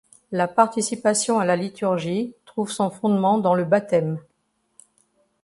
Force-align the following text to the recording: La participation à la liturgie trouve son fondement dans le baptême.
La 0.31 0.47
participation 0.47 1.37
à 1.39 1.45
la 1.45 1.55
liturgie 1.55 2.33
trouve 2.45 2.71
son 2.71 2.89
fondement 2.89 3.37
dans 3.37 3.53
le 3.53 3.65
baptême. 3.65 4.19